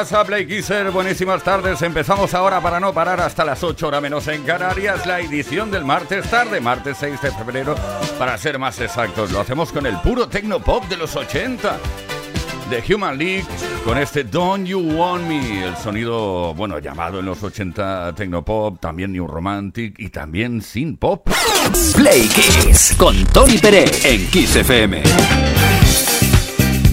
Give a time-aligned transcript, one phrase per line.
[0.00, 0.90] Pasa, Play Kisser?
[0.90, 1.82] Buenísimas tardes.
[1.82, 5.84] Empezamos ahora para no parar hasta las 8 horas menos en Canarias, la edición del
[5.84, 7.74] martes tarde, martes 6 de febrero,
[8.18, 9.30] para ser más exactos.
[9.30, 10.26] Lo hacemos con el puro
[10.64, 11.78] pop de los 80.
[12.70, 13.44] The Human League
[13.84, 19.12] con este Don't You Want Me, el sonido, bueno, llamado en los 80 Tecnopop, también
[19.12, 21.28] New Romantic y también Sin Pop.
[21.94, 25.02] Play Kiss con Tony Pérez en Kiss FM.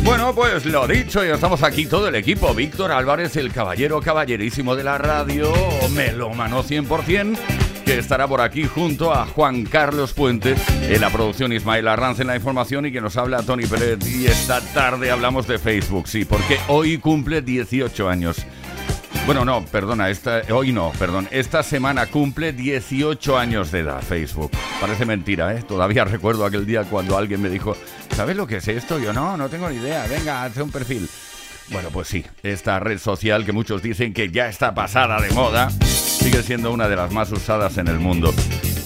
[0.07, 2.53] Bueno, pues lo dicho, ya estamos aquí todo el equipo.
[2.53, 5.52] Víctor Álvarez, el caballero caballerísimo de la radio,
[5.91, 7.37] melómano 100%,
[7.84, 12.28] que estará por aquí junto a Juan Carlos Puente en la producción Ismael Arranz en
[12.28, 13.99] la información y que nos habla Tony Pérez.
[14.08, 18.46] Y esta tarde hablamos de Facebook, sí, porque hoy cumple 18 años.
[19.28, 21.28] Bueno, no, perdona, esta, hoy no, perdón.
[21.32, 24.52] Esta semana cumple 18 años de edad Facebook.
[24.79, 25.64] Parece mentira, ¿eh?
[25.64, 27.76] Todavía recuerdo aquel día cuando alguien me dijo,
[28.16, 28.97] ¿sabes lo que es esto?
[29.00, 30.08] Yo no, no tengo ni idea.
[30.08, 31.09] Venga, hazte un perfil.
[31.72, 35.70] Bueno, pues sí, esta red social que muchos dicen que ya está pasada de moda,
[35.72, 38.34] sigue siendo una de las más usadas en el mundo.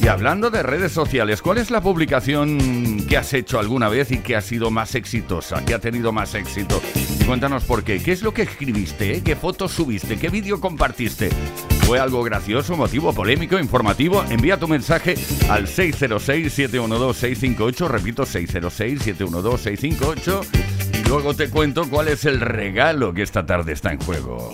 [0.01, 4.17] Y hablando de redes sociales, ¿cuál es la publicación que has hecho alguna vez y
[4.17, 6.81] que ha sido más exitosa, que ha tenido más éxito?
[7.27, 8.01] Cuéntanos por qué.
[8.01, 9.21] ¿Qué es lo que escribiste?
[9.21, 10.17] ¿Qué fotos subiste?
[10.17, 11.29] ¿Qué vídeo compartiste?
[11.85, 14.25] ¿Fue algo gracioso, motivo, polémico, informativo?
[14.29, 15.13] Envía tu mensaje
[15.49, 20.45] al 606-712-658, repito, 606-712-658
[20.93, 24.51] y luego te cuento cuál es el regalo que esta tarde está en juego.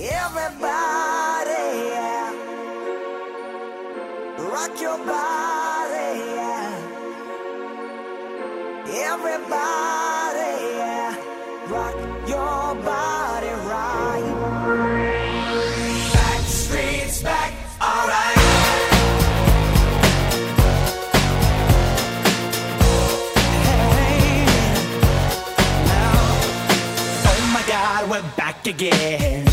[28.67, 29.45] Again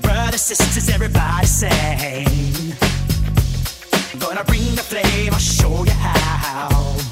[0.00, 2.72] brothers, sisters, everybody sing.
[4.18, 7.11] Gonna bring the flame, I'll show you how.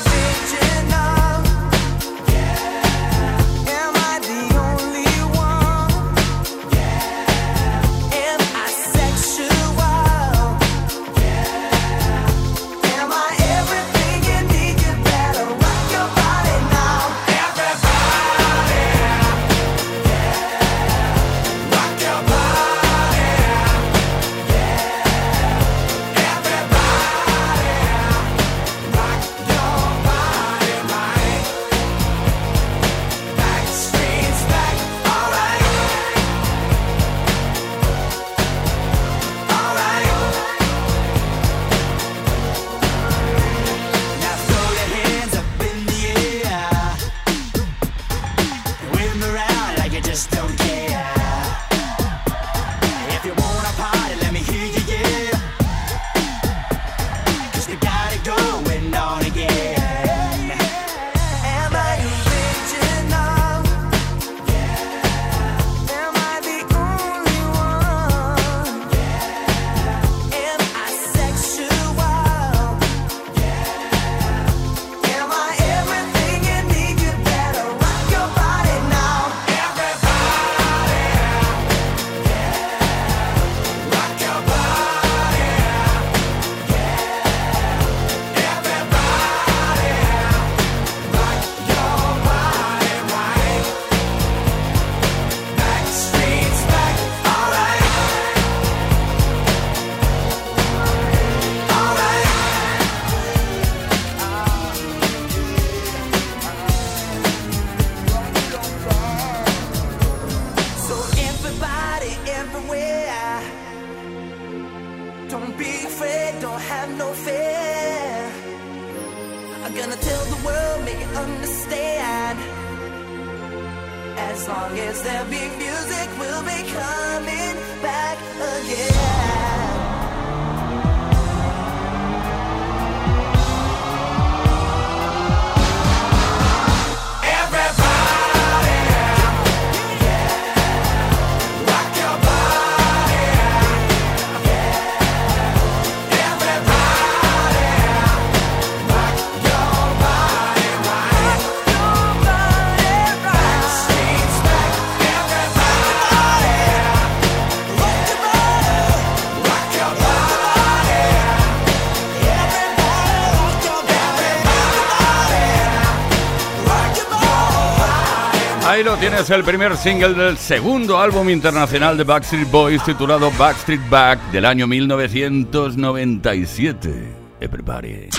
[168.83, 174.43] Tienes, el primer single del segundo álbum internacional de Backstreet Boys titulado Backstreet Back del
[174.43, 176.91] año 1997.
[177.39, 178.09] Everybody.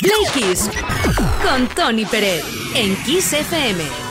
[0.00, 0.70] Play Kiss
[1.42, 2.44] con Tony Pérez
[2.76, 4.03] en Kiss FM.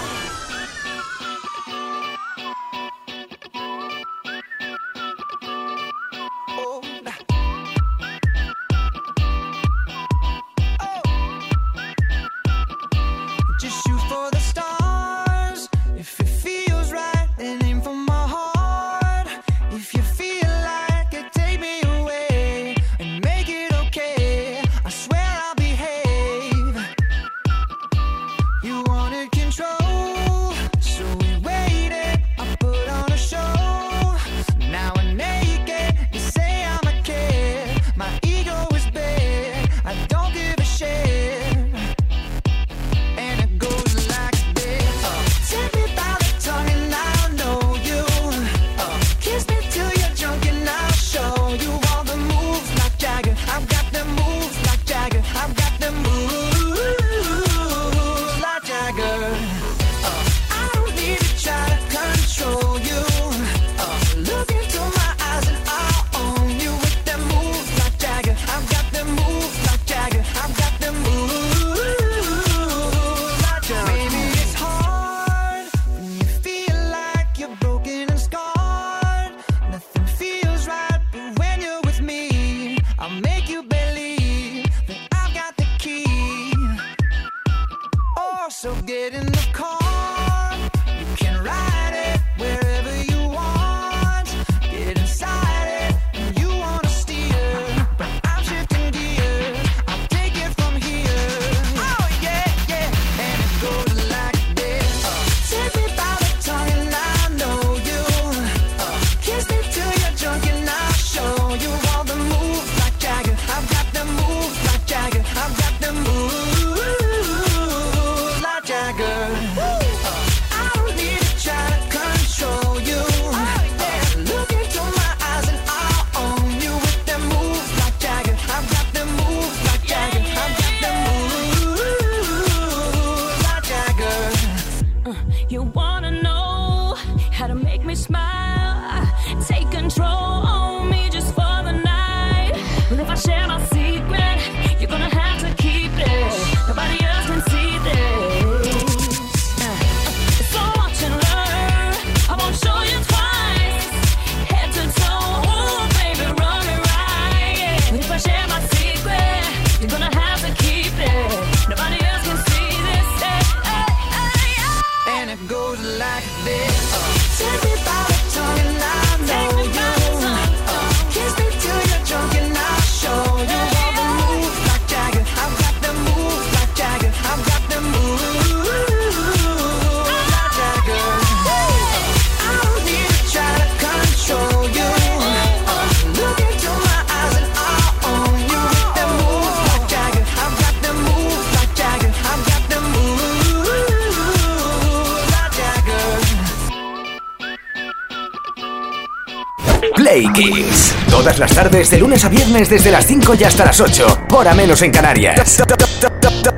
[201.52, 204.28] Tardes, de lunes a viernes, desde las 5 y hasta las 8.
[204.32, 205.62] Hora menos en Canarias.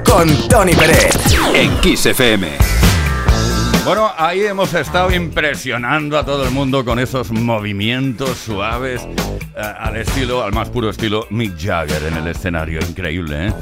[0.05, 1.17] Con Tony Pérez.
[1.53, 2.49] En Kiss FM.
[3.85, 9.01] Bueno, ahí hemos estado impresionando a todo el mundo con esos movimientos suaves
[9.55, 12.79] eh, al estilo, al más puro estilo Mick Jagger en el escenario.
[12.81, 13.53] Increíble, ¿eh?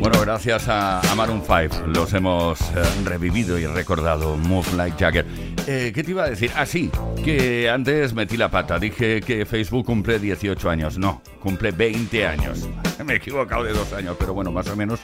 [0.00, 4.36] Bueno, gracias a, Maroon 5 los hemos eh, revivido y recordado.
[4.36, 5.26] Move Like Jagger.
[5.66, 6.50] Eh, ¿Qué te iba a decir?
[6.54, 6.90] Ah, sí,
[7.24, 8.78] que antes metí la pata.
[8.78, 10.98] Dije que Facebook cumple 18 años.
[10.98, 12.68] No, cumple 20 años.
[13.04, 15.00] Me he equivocado de dos años, pero bueno, más o menos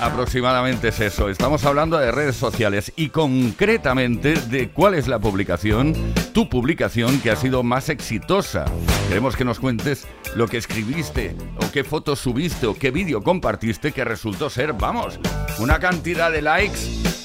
[0.00, 1.28] Aproximadamente es eso.
[1.28, 5.94] Estamos hablando de redes sociales y concretamente de cuál es la publicación,
[6.32, 8.64] tu publicación que ha sido más exitosa.
[9.08, 13.92] Queremos que nos cuentes lo que escribiste o qué fotos subiste o qué vídeo compartiste
[13.92, 15.20] que resultó ser, vamos,
[15.58, 16.78] una cantidad de likes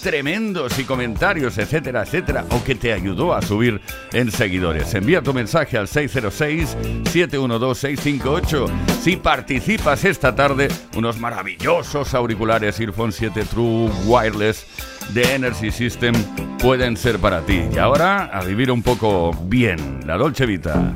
[0.05, 3.81] tremendos y comentarios, etcétera, etcétera, o que te ayudó a subir
[4.13, 4.93] en seguidores.
[4.93, 8.69] Envía tu mensaje al 606-712-658.
[9.01, 14.65] Si participas esta tarde, unos maravillosos auriculares Earphone 7 True Wireless
[15.13, 16.15] de Energy System
[16.59, 17.61] pueden ser para ti.
[17.73, 20.93] Y ahora, a vivir un poco bien, la Dolce Vita.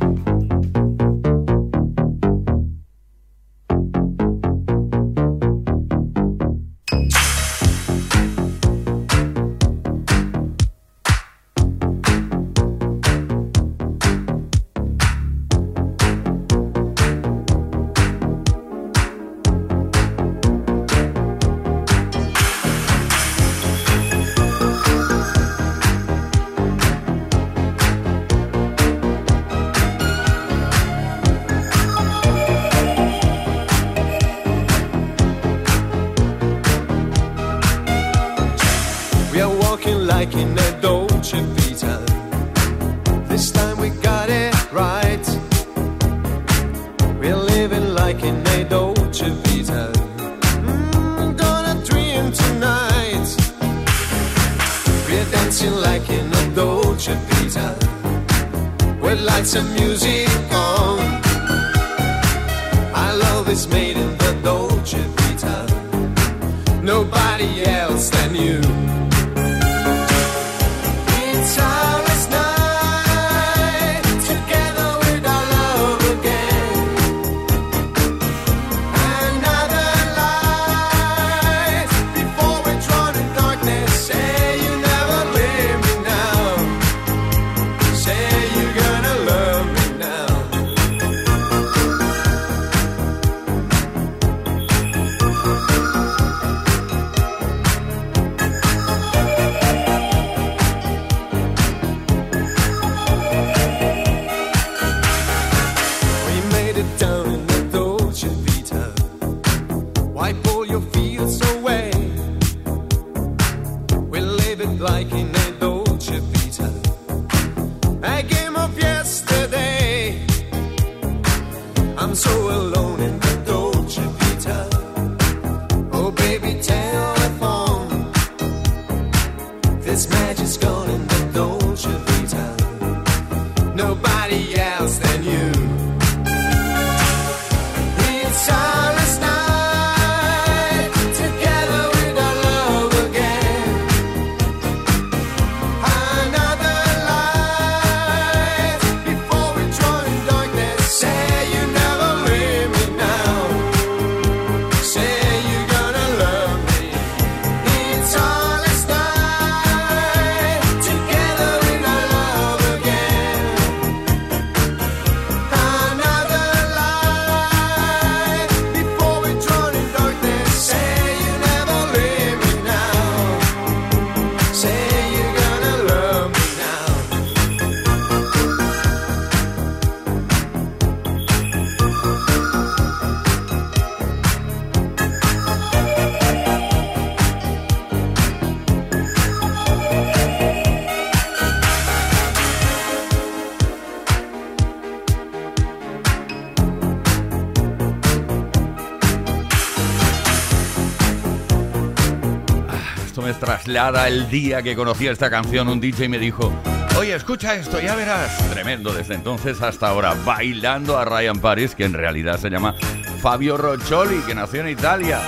[203.38, 205.68] Traslada el día que conocí esta canción.
[205.68, 206.52] Un DJ me dijo,
[206.98, 208.38] oye, escucha esto, ya verás.
[208.50, 212.76] Tremendo, desde entonces hasta ahora, bailando a Ryan Paris, que en realidad se llama
[213.22, 215.20] Fabio Roccioli, que nació en Italia,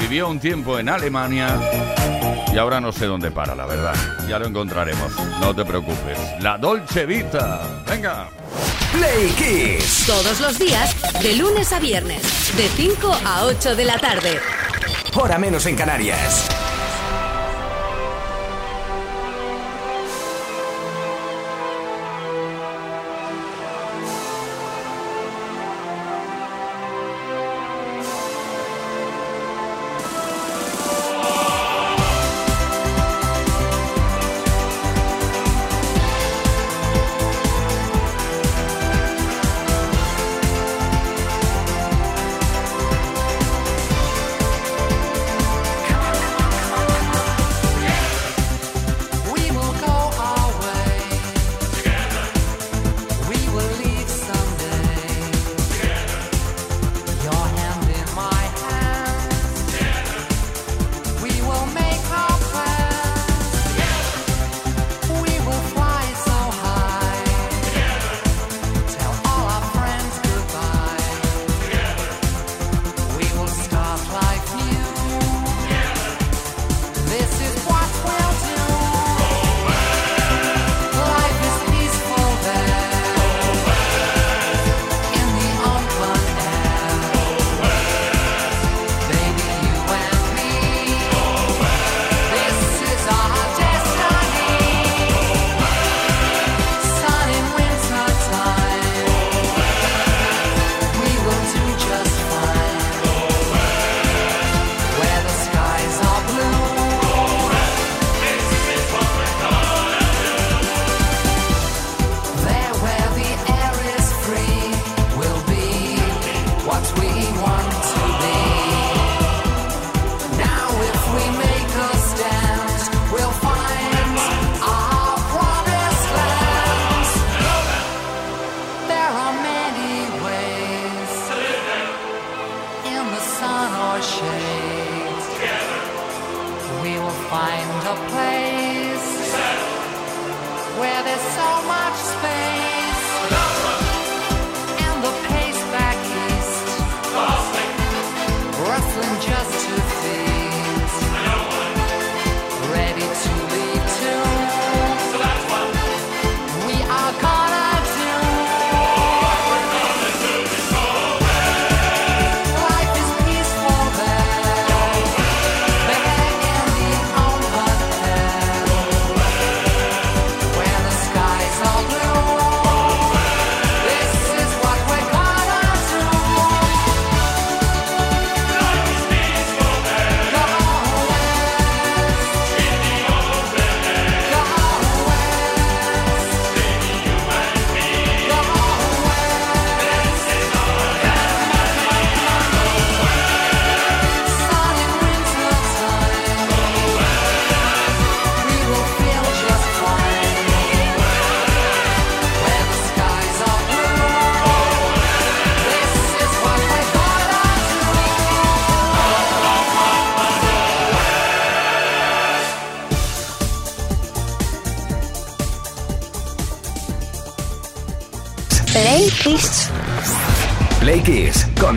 [0.00, 1.58] vivió un tiempo en Alemania
[2.52, 3.94] y ahora no sé dónde para, la verdad.
[4.28, 6.18] Ya lo encontraremos, no te preocupes.
[6.40, 8.28] La Dolce Vita, venga.
[8.92, 10.04] Play Kiss.
[10.06, 12.22] Todos los días, de lunes a viernes,
[12.56, 14.38] de 5 a 8 de la tarde.
[15.14, 16.61] Hora menos en Canarias.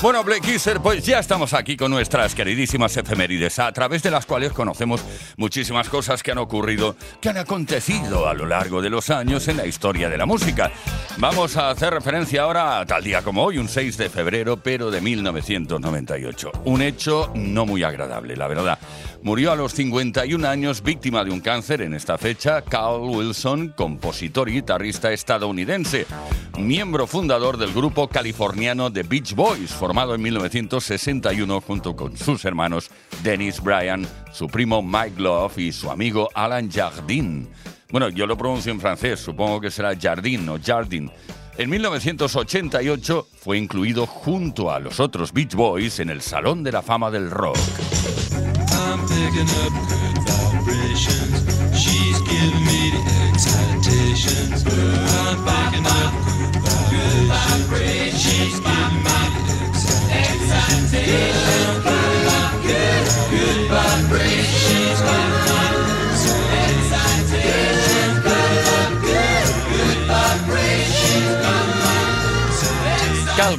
[0.00, 4.26] Bueno, Black Kisser, pues ya estamos aquí con nuestras queridísimas efemérides, a través de las
[4.26, 5.04] cuales conocemos
[5.36, 9.56] muchísimas cosas que han ocurrido, que han acontecido a lo largo de los años en
[9.56, 10.70] la historia de la música.
[11.16, 14.92] Vamos a hacer referencia ahora a tal día como hoy, un 6 de febrero, pero
[14.92, 16.52] de 1998.
[16.66, 18.78] Un hecho no muy agradable, la verdad.
[19.22, 24.48] Murió a los 51 años víctima de un cáncer en esta fecha Carl Wilson, compositor
[24.48, 26.06] y guitarrista estadounidense,
[26.56, 32.90] miembro fundador del grupo californiano The Beach Boys, formado en 1961 junto con sus hermanos
[33.22, 37.46] Dennis Bryan, su primo Mike Love y su amigo Alan Jardine.
[37.90, 41.10] Bueno, yo lo pronuncio en francés, supongo que será Jardine o Jardine.
[41.56, 46.82] En 1988 fue incluido junto a los otros Beach Boys en el Salón de la
[46.82, 47.56] Fama del Rock.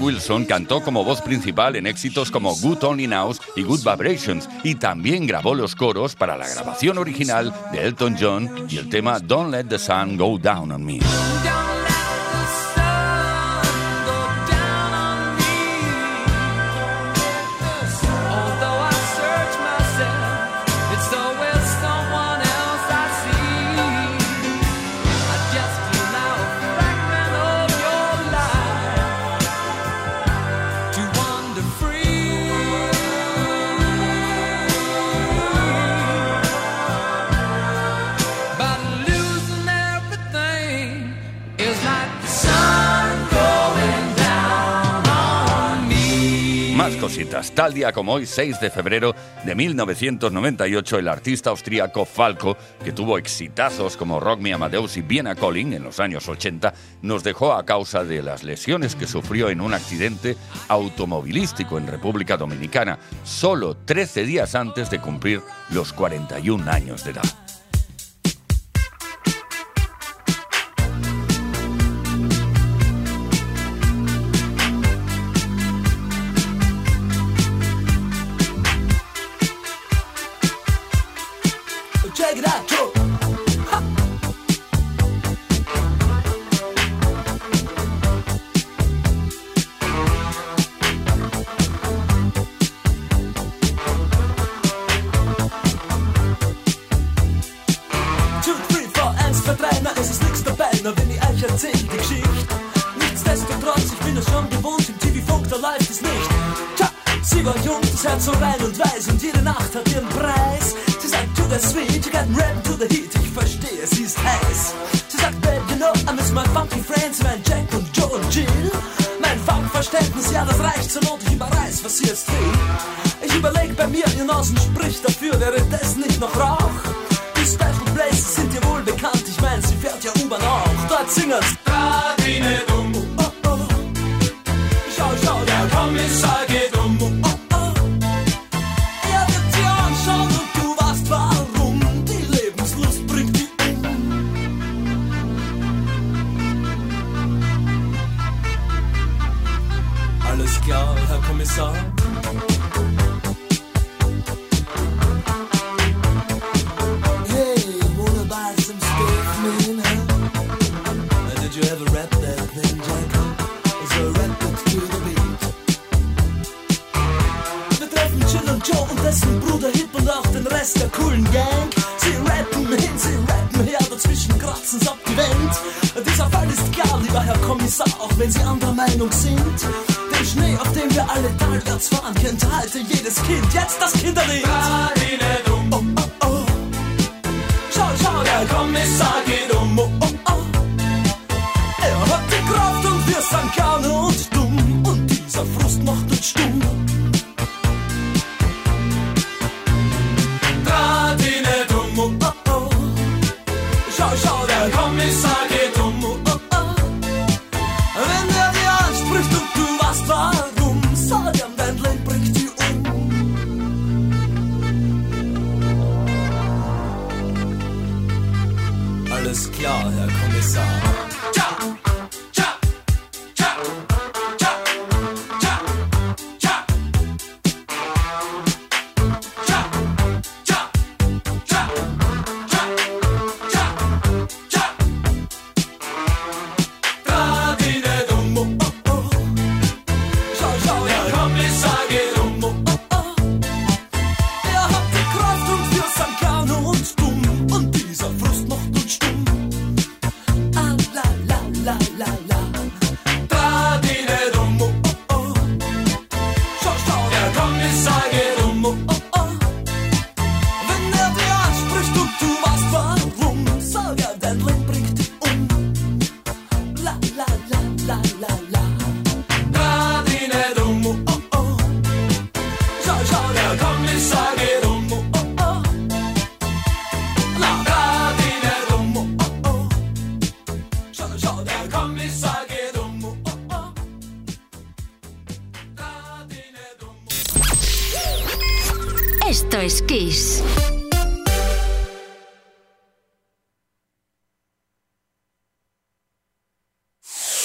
[0.09, 4.73] Wilson cantó como voz principal en éxitos como Good Only Nows y Good Vibrations y
[4.73, 9.51] también grabó los coros para la grabación original de Elton John y el tema Don't
[9.51, 10.99] Let the Sun Go Down on Me.
[47.09, 47.51] Cositas.
[47.53, 53.17] Tal día como hoy, 6 de febrero de 1998, el artista austríaco Falco, que tuvo
[53.17, 57.65] exitazos como Rock Me Amadeus y Vienna Calling en los años 80, nos dejó a
[57.65, 64.25] causa de las lesiones que sufrió en un accidente automovilístico en República Dominicana, solo 13
[64.25, 65.41] días antes de cumplir
[65.71, 67.48] los 41 años de edad.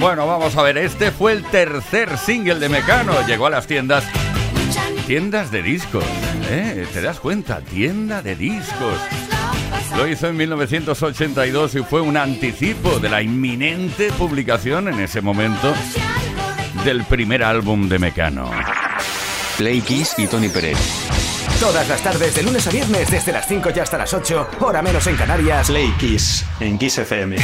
[0.00, 3.12] Bueno, vamos a ver, este fue el tercer single de Mecano.
[3.26, 4.02] Llegó a las tiendas.
[5.06, 6.04] Tiendas de discos,
[6.50, 6.86] ¿eh?
[6.90, 7.60] ¿Te das cuenta?
[7.60, 8.94] Tienda de discos.
[9.98, 15.74] Lo hizo en 1982 y fue un anticipo de la inminente publicación en ese momento
[16.82, 18.50] del primer álbum de Mecano.
[19.58, 20.78] Play Kiss y Tony Pérez.
[21.60, 24.80] Todas las tardes, de lunes a viernes, desde las 5 y hasta las 8, hora
[24.80, 25.66] menos en Canarias.
[25.66, 27.36] Play Kiss, en Kiss FM.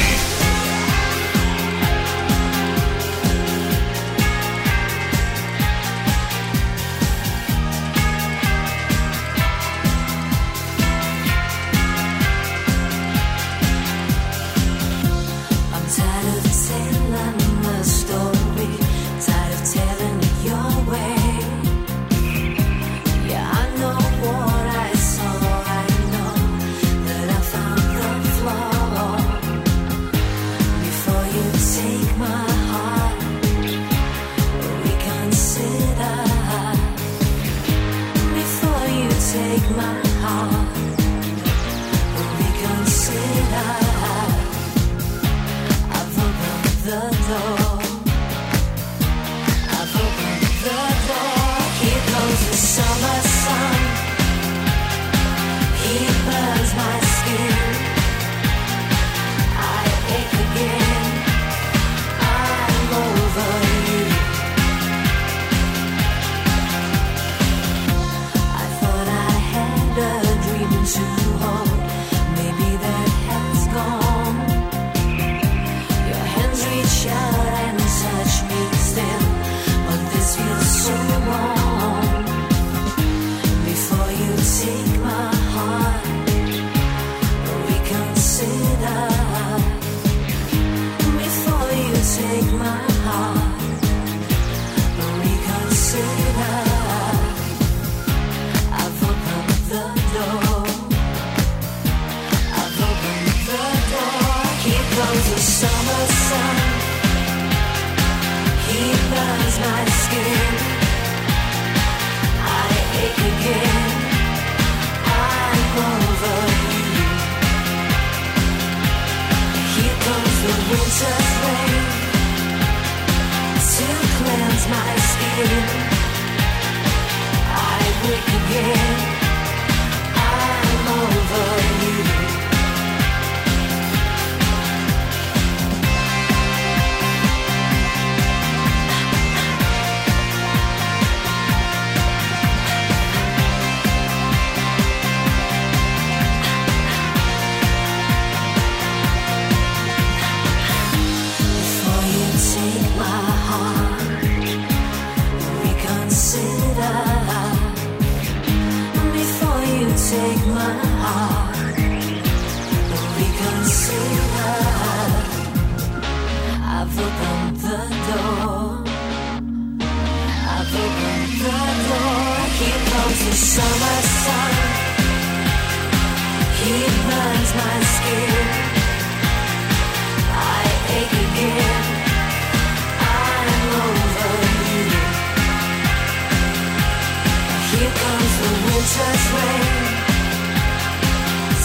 [188.99, 189.65] rain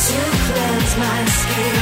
[0.06, 1.76] to cleanse my skin.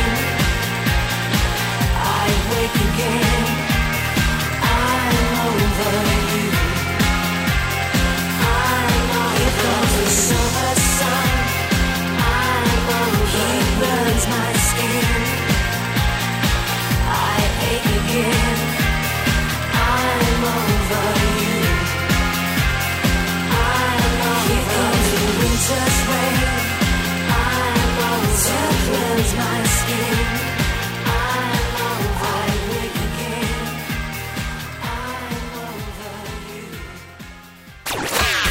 [1.96, 3.29] I wake again.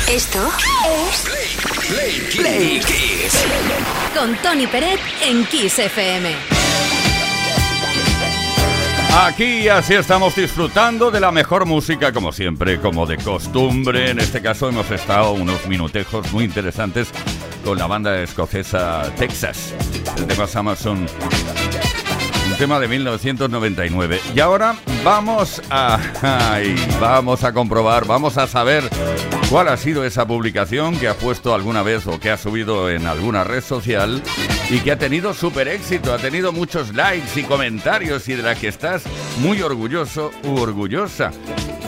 [0.08, 0.50] Esto
[0.86, 3.44] es Play, Kiss.
[4.14, 6.34] Con Tony Peret en Kiss FM.
[9.16, 14.10] Aquí así estamos disfrutando de la mejor música, como siempre, como de costumbre.
[14.10, 17.08] En este caso hemos estado unos minutejos muy interesantes
[17.68, 19.74] con la banda escocesa Texas.
[20.16, 21.06] El tema Amazon.
[22.50, 24.20] Un tema de 1999.
[24.34, 25.98] Y ahora vamos a
[26.98, 28.84] vamos a comprobar, vamos a saber
[29.50, 33.06] cuál ha sido esa publicación que ha puesto alguna vez o que ha subido en
[33.06, 34.22] alguna red social
[34.70, 38.54] y que ha tenido súper éxito, ha tenido muchos likes y comentarios y de la
[38.54, 39.02] que estás
[39.40, 41.32] muy orgulloso u orgullosa.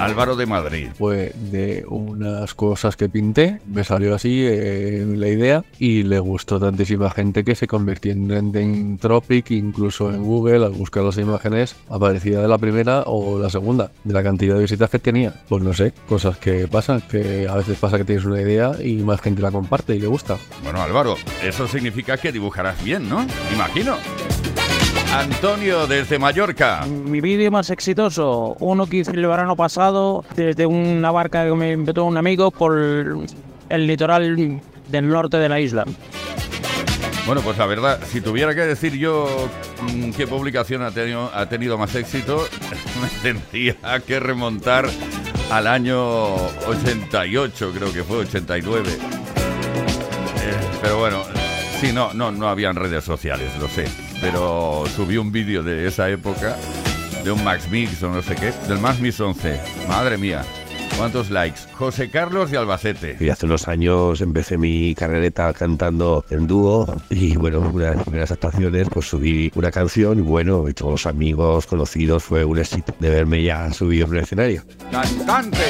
[0.00, 0.88] Álvaro de Madrid.
[0.96, 6.58] Fue de unas cosas que pinté, me salió así eh, la idea y le gustó
[6.58, 11.76] tantísima gente que se convirtió en trending Tropic, incluso en Google, al buscar las imágenes,
[11.88, 15.34] aparecía de la primera o la segunda, de la cantidad de visitas que tenía.
[15.48, 18.96] Pues no sé, cosas que pasan, que a veces pasa que tienes una idea y
[18.96, 20.36] más gente la comparte y le gusta.
[20.62, 23.26] Bueno, Álvaro, eso significa que dibujarás bien, ¿no?
[23.52, 23.96] Imagino.
[25.12, 26.86] Antonio desde Mallorca.
[26.86, 31.72] Mi vídeo más exitoso, uno que hice el verano pasado desde una barca que me
[31.72, 35.84] invitó un amigo por el litoral del norte de la isla.
[37.26, 39.48] Bueno, pues la verdad, si tuviera que decir yo
[39.82, 42.46] mm, qué publicación ha tenido, ha tenido más éxito,
[43.02, 44.88] me tendría que remontar
[45.50, 46.34] al año
[46.68, 48.90] 88, creo que fue 89.
[48.90, 49.00] Eh,
[50.80, 51.22] pero bueno,
[51.80, 53.84] sí, no, no, no habían redes sociales, lo sé.
[54.20, 56.56] Pero subí un vídeo de esa época,
[57.24, 59.58] de un Max Mix o no sé qué, del Max Mix 11.
[59.88, 60.42] Madre mía,
[60.98, 61.60] ¿cuántos likes?
[61.74, 63.16] José Carlos de Albacete.
[63.18, 68.04] Y hace unos años empecé mi carrereta cantando en dúo y bueno, una de las
[68.04, 72.58] primeras actuaciones pues subí una canción y bueno, y todos los amigos conocidos fue un
[72.58, 74.62] éxito de verme ya subido en el escenario.
[74.90, 75.64] ¡Cantante!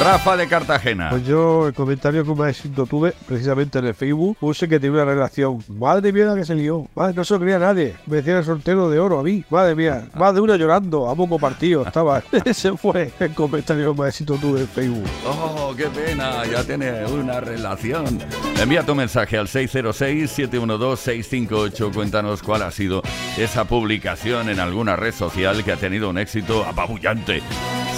[0.00, 1.10] Rafa de Cartagena.
[1.10, 5.02] Pues yo el comentario que más éxito tuve precisamente en el Facebook puse que tenía
[5.02, 5.58] una relación.
[5.68, 6.86] Madre mía la que se lió.
[6.94, 7.96] Madre, no se lo creía nadie.
[8.06, 9.42] Me decían el sortero de oro a mí.
[9.50, 10.06] Madre mía.
[10.14, 11.10] Más de una llorando.
[11.10, 12.22] A poco partido estaba.
[12.44, 15.08] Ese fue el comentario que más éxito tuve en Facebook.
[15.26, 18.20] Oh, qué pena, ya tiene una relación.
[18.60, 21.92] Envía tu mensaje al 606-712-658.
[21.92, 23.02] Cuéntanos cuál ha sido
[23.36, 27.42] esa publicación en alguna red social que ha tenido un éxito apabullante.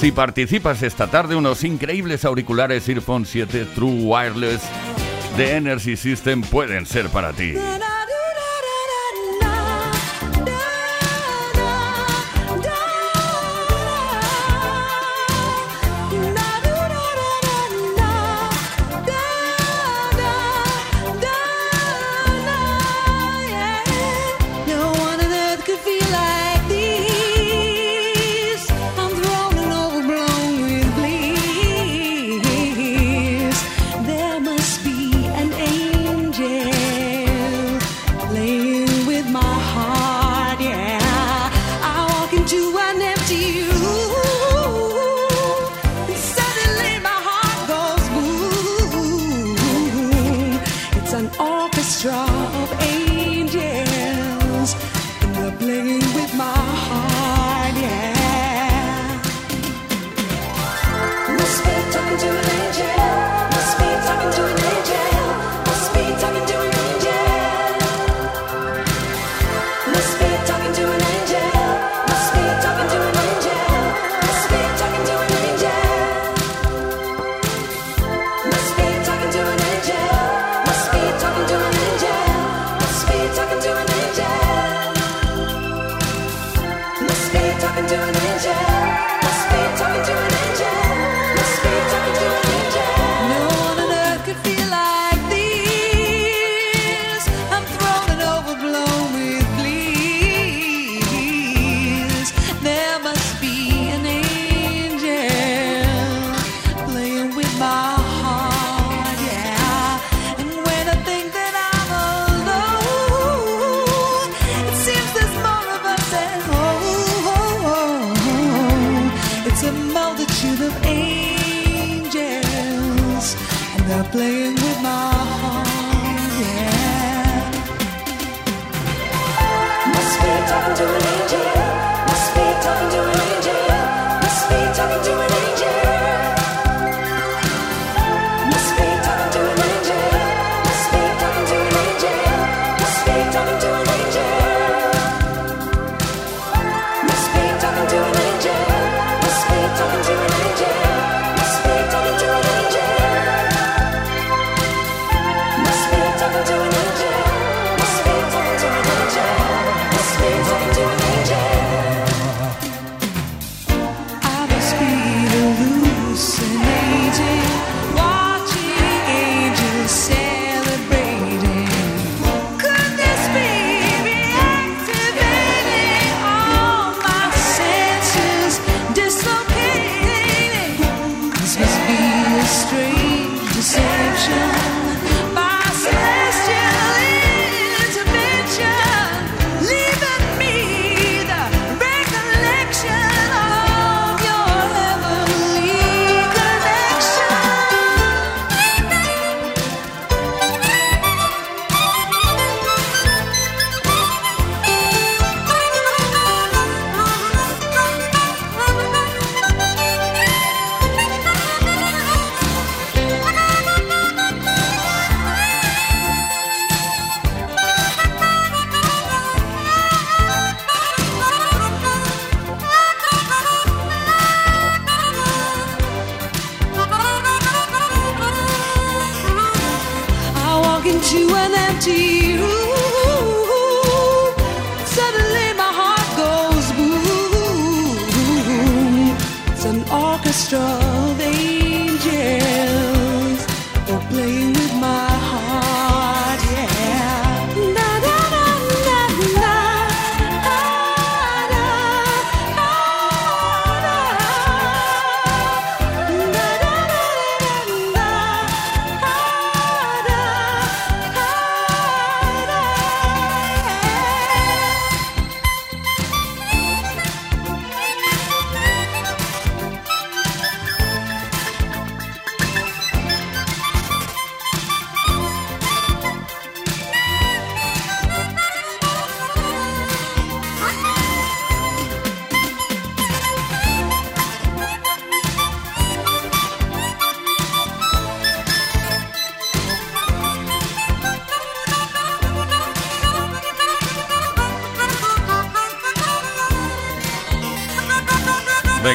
[0.01, 4.63] Si participas esta tarde, unos increíbles auriculares Earphone 7 True Wireless
[5.37, 7.53] de Energy System pueden ser para ti.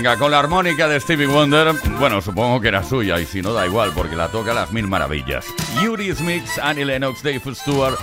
[0.06, 3.53] Venga, con la armónica de Stevie Wonder, bueno, supongo que era suya y si no
[3.53, 5.47] da igual porque la toca a las mil maravillas.
[5.82, 7.97] Eurythmics, Annie Lennox, Dave Stewart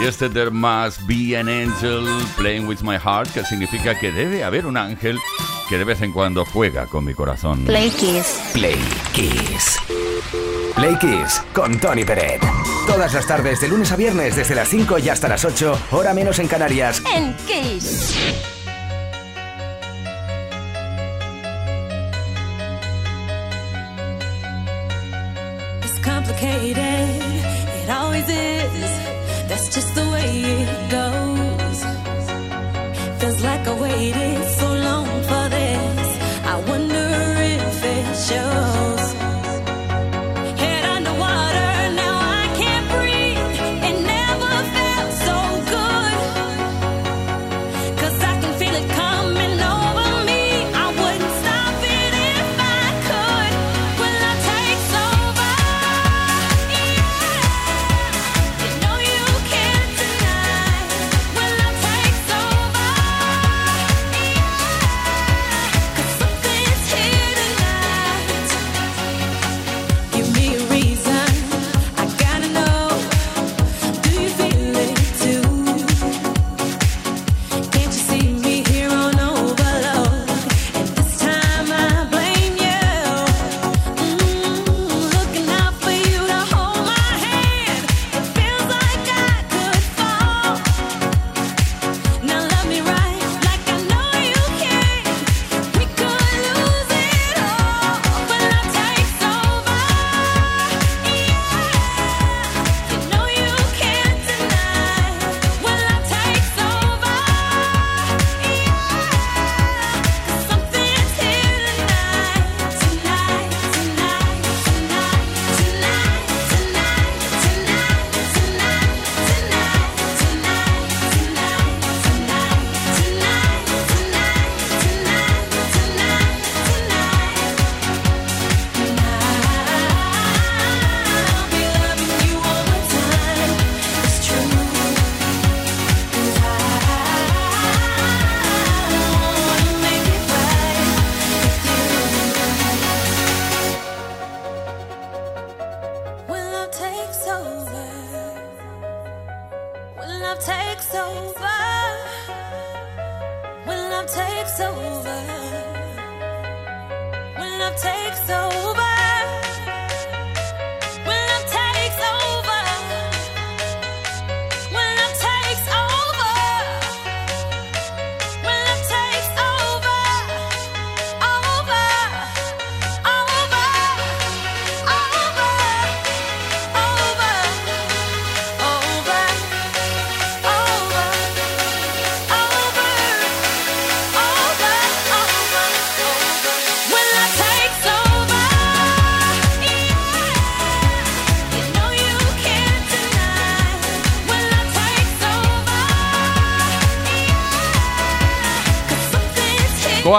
[0.00, 2.04] y este There Must Be an Angel
[2.36, 5.20] Playing With My Heart, que significa que debe haber un ángel
[5.68, 7.64] que de vez en cuando juega con mi corazón.
[7.64, 8.50] Play Kiss.
[8.52, 8.80] Play
[9.12, 9.76] Kiss.
[10.74, 12.42] Play Kiss con Tony Peret.
[12.88, 16.12] Todas las tardes de lunes a viernes desde las 5 y hasta las 8, hora
[16.12, 17.00] menos en Canarias.
[17.14, 18.49] En Kiss.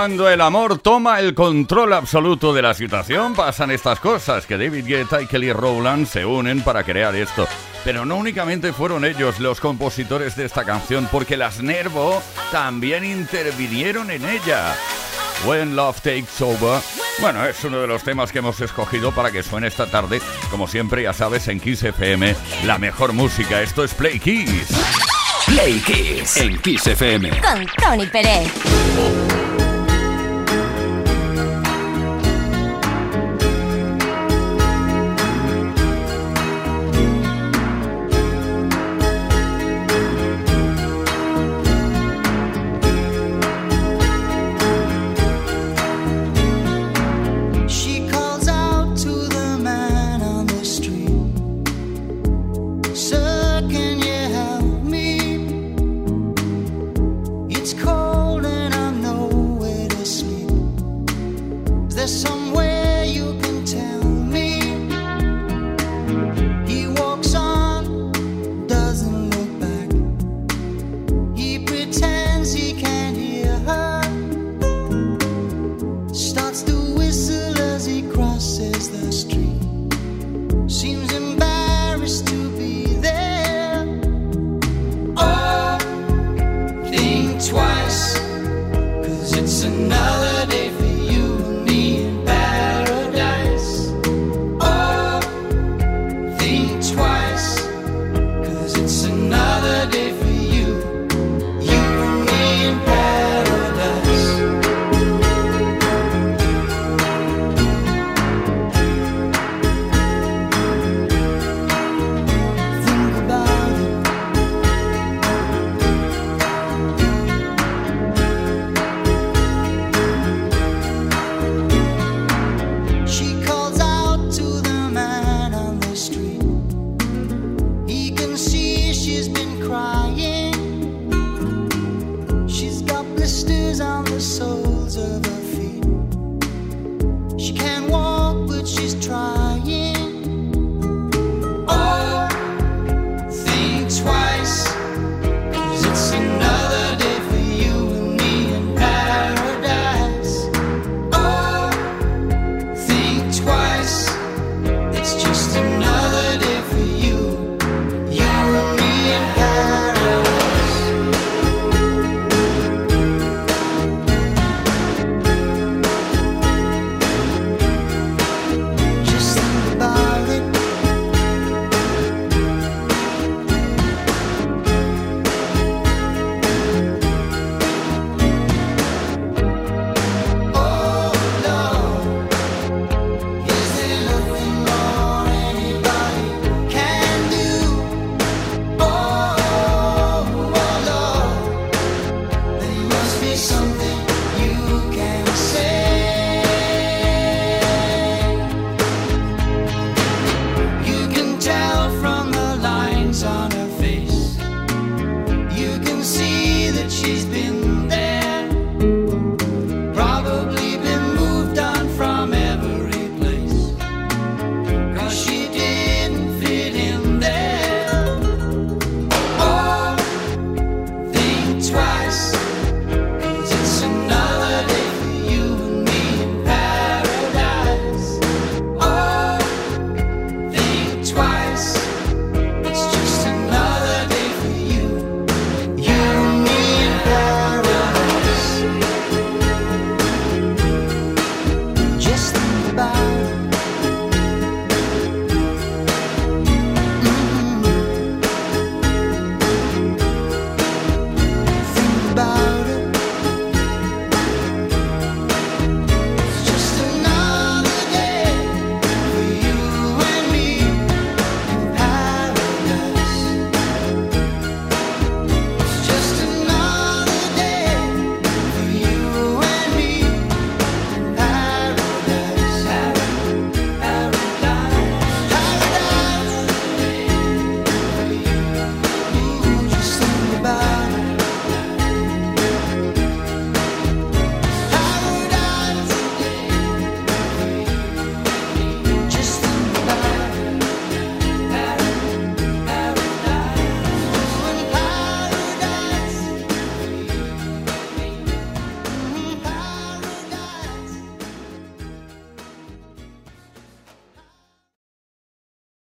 [0.01, 4.87] Cuando el amor toma el control absoluto de la situación, pasan estas cosas, que David
[4.87, 7.47] Guetta y Kelly Rowland se unen para crear esto.
[7.83, 12.19] Pero no únicamente fueron ellos los compositores de esta canción, porque las Nervo
[12.51, 14.75] también intervinieron en ella.
[15.45, 16.81] When Love Takes Over.
[17.19, 20.19] Bueno, es uno de los temas que hemos escogido para que suene esta tarde.
[20.49, 22.35] Como siempre, ya sabes, en Kiss FM,
[22.65, 23.61] la mejor música.
[23.61, 24.67] Esto es Play Kiss.
[25.45, 27.29] Play Kiss en Kiss FM.
[27.39, 28.51] Con Tony Pérez.